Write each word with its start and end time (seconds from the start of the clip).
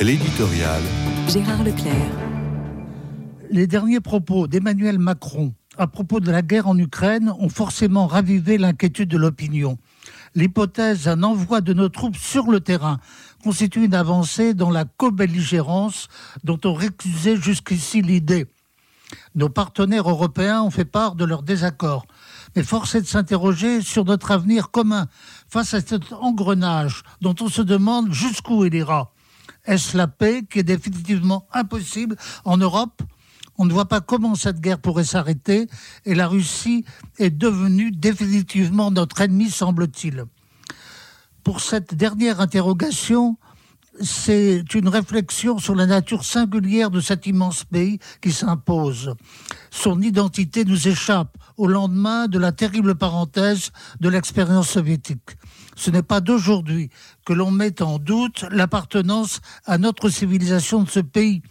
L'éditorial. 0.00 0.80
Gérard 1.26 1.64
Leclerc. 1.64 1.92
Les 3.50 3.66
derniers 3.66 3.98
propos 3.98 4.46
d'Emmanuel 4.46 4.96
Macron 4.96 5.52
à 5.76 5.88
propos 5.88 6.20
de 6.20 6.30
la 6.30 6.40
guerre 6.42 6.68
en 6.68 6.78
Ukraine 6.78 7.32
ont 7.40 7.48
forcément 7.48 8.06
ravivé 8.06 8.58
l'inquiétude 8.58 9.08
de 9.08 9.16
l'opinion. 9.16 9.76
L'hypothèse 10.36 11.04
d'un 11.04 11.24
envoi 11.24 11.60
de 11.62 11.72
nos 11.72 11.88
troupes 11.88 12.16
sur 12.16 12.48
le 12.48 12.60
terrain 12.60 13.00
constitue 13.42 13.84
une 13.84 13.94
avancée 13.94 14.54
dans 14.54 14.70
la 14.70 14.84
co-belligérance 14.84 16.06
dont 16.44 16.60
on 16.64 16.74
récusait 16.74 17.36
jusqu'ici 17.36 18.00
l'idée. 18.00 18.46
Nos 19.34 19.48
partenaires 19.48 20.08
européens 20.08 20.62
ont 20.62 20.70
fait 20.70 20.84
part 20.84 21.16
de 21.16 21.24
leur 21.24 21.42
désaccord. 21.42 22.06
Mais 22.54 22.62
force 22.62 22.94
est 22.94 23.00
de 23.00 23.06
s'interroger 23.06 23.82
sur 23.82 24.04
notre 24.04 24.30
avenir 24.30 24.70
commun 24.70 25.08
face 25.48 25.74
à 25.74 25.80
cet 25.80 26.12
engrenage 26.12 27.02
dont 27.20 27.34
on 27.40 27.48
se 27.48 27.62
demande 27.62 28.12
jusqu'où 28.12 28.64
il 28.64 28.74
ira. 28.74 29.12
Est-ce 29.68 29.98
la 29.98 30.08
paix 30.08 30.44
qui 30.50 30.60
est 30.60 30.64
définitivement 30.64 31.46
impossible 31.52 32.16
en 32.46 32.56
Europe? 32.56 33.02
On 33.58 33.66
ne 33.66 33.72
voit 33.72 33.84
pas 33.84 34.00
comment 34.00 34.34
cette 34.34 34.60
guerre 34.60 34.78
pourrait 34.78 35.04
s'arrêter 35.04 35.68
et 36.06 36.14
la 36.14 36.26
Russie 36.26 36.86
est 37.18 37.30
devenue 37.30 37.90
définitivement 37.90 38.90
notre 38.90 39.20
ennemi, 39.20 39.50
semble-t-il. 39.50 40.24
Pour 41.44 41.60
cette 41.60 41.94
dernière 41.94 42.40
interrogation, 42.40 43.36
c'est 44.00 44.74
une 44.74 44.88
réflexion 44.88 45.58
sur 45.58 45.74
la 45.74 45.86
nature 45.86 46.24
singulière 46.24 46.90
de 46.90 47.00
cet 47.00 47.26
immense 47.26 47.64
pays 47.64 47.98
qui 48.20 48.32
s'impose. 48.32 49.14
Son 49.70 50.00
identité 50.00 50.64
nous 50.64 50.88
échappe 50.88 51.36
au 51.56 51.66
lendemain 51.66 52.28
de 52.28 52.38
la 52.38 52.52
terrible 52.52 52.94
parenthèse 52.94 53.70
de 54.00 54.08
l'expérience 54.08 54.70
soviétique. 54.70 55.36
Ce 55.76 55.90
n'est 55.90 56.02
pas 56.02 56.20
d'aujourd'hui 56.20 56.90
que 57.24 57.32
l'on 57.32 57.50
met 57.50 57.82
en 57.82 57.98
doute 57.98 58.44
l'appartenance 58.50 59.40
à 59.64 59.78
notre 59.78 60.08
civilisation 60.08 60.82
de 60.82 60.90
ce 60.90 61.00
pays. 61.00 61.42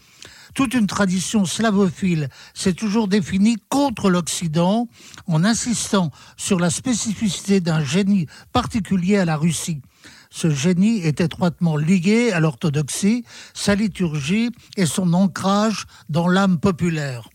Toute 0.54 0.74
une 0.74 0.88
tradition 0.88 1.46
slavophile 1.46 2.30
s'est 2.54 2.74
toujours 2.74 3.08
définie 3.08 3.58
contre 3.70 4.10
l'Occident 4.10 4.88
en 5.28 5.44
insistant 5.44 6.12
sur 6.36 6.60
la 6.60 6.70
spécificité 6.70 7.60
d'un 7.60 7.84
génie 7.84 8.26
particulier 8.54 9.18
à 9.18 9.26
la 9.26 9.38
Russie. 9.38 9.82
Ce 10.30 10.50
génie 10.50 11.00
est 11.00 11.22
étroitement 11.22 11.78
lié 11.78 12.32
à 12.32 12.40
l'orthodoxie, 12.40 13.24
sa 13.54 13.76
liturgie 13.76 14.52
et 14.76 14.86
son 14.86 15.14
ancrage 15.14 15.86
dans 16.10 16.28
l'âme 16.28 16.60
populaire. 16.60 17.30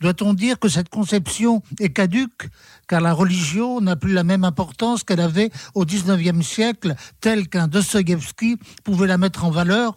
Doit-on 0.00 0.32
dire 0.32 0.58
que 0.58 0.68
cette 0.68 0.88
conception 0.88 1.62
est 1.78 1.90
caduque, 1.90 2.48
car 2.88 3.02
la 3.02 3.12
religion 3.12 3.82
n'a 3.82 3.96
plus 3.96 4.14
la 4.14 4.24
même 4.24 4.44
importance 4.44 5.04
qu'elle 5.04 5.20
avait 5.20 5.50
au 5.74 5.84
XIXe 5.84 6.46
siècle, 6.46 6.94
tel 7.20 7.48
qu'un 7.48 7.68
Dostoïevski 7.68 8.56
pouvait 8.82 9.06
la 9.06 9.18
mettre 9.18 9.44
en 9.44 9.50
valeur? 9.50 9.94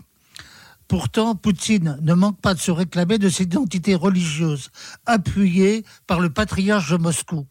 Pourtant, 0.90 1.36
Poutine 1.36 1.98
ne 2.02 2.14
manque 2.14 2.40
pas 2.42 2.54
de 2.54 2.60
se 2.60 2.70
réclamer 2.70 3.18
de 3.18 3.30
cette 3.30 3.48
identité 3.48 3.96
religieuse, 3.96 4.70
appuyée 5.06 5.86
par 6.06 6.20
le 6.20 6.30
patriarche 6.30 6.92
de 6.92 6.98
Moscou. 6.98 7.48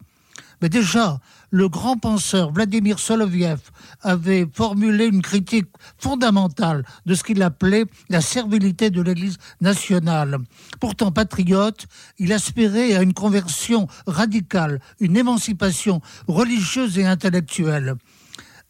Mais 0.63 0.69
déjà, 0.69 1.19
le 1.51 1.67
grand 1.67 1.97
penseur 1.97 2.53
Vladimir 2.53 2.97
Soloviev 2.97 3.59
avait 3.99 4.47
formulé 4.53 5.07
une 5.07 5.21
critique 5.21 5.67
fondamentale 5.97 6.85
de 7.05 7.15
ce 7.15 7.23
qu'il 7.25 7.43
appelait 7.43 7.83
la 8.07 8.21
servilité 8.21 8.89
de 8.89 9.01
l'Église 9.01 9.39
nationale. 9.59 10.37
Pourtant 10.79 11.11
patriote, 11.11 11.85
il 12.17 12.31
aspirait 12.31 12.95
à 12.95 13.01
une 13.01 13.13
conversion 13.13 13.89
radicale, 14.07 14.79
une 15.01 15.17
émancipation 15.17 15.99
religieuse 16.29 16.97
et 16.97 17.05
intellectuelle. 17.05 17.95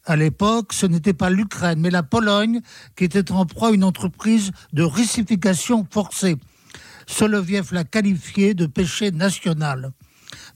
À 0.04 0.16
l'époque, 0.16 0.72
ce 0.72 0.86
n'était 0.86 1.14
pas 1.14 1.30
l'Ukraine, 1.30 1.78
mais 1.78 1.90
la 1.90 2.02
Pologne 2.02 2.60
qui 2.96 3.04
était 3.04 3.30
en 3.30 3.46
proie 3.46 3.68
à 3.68 3.72
une 3.72 3.84
entreprise 3.84 4.50
de 4.72 4.82
russification 4.82 5.86
forcée. 5.88 6.38
Soloviev 7.06 7.72
l'a 7.72 7.84
qualifié 7.84 8.54
de 8.54 8.66
péché 8.66 9.12
national. 9.12 9.92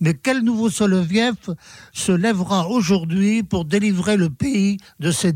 Mais 0.00 0.14
quel 0.14 0.42
nouveau 0.42 0.70
Soloviev 0.70 1.36
se 1.92 2.12
lèvera 2.12 2.68
aujourd'hui 2.68 3.42
pour 3.42 3.64
délivrer 3.64 4.16
le 4.16 4.30
pays 4.30 4.78
de 5.00 5.10
ses 5.10 5.32